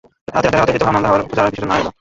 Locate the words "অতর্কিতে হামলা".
0.63-1.07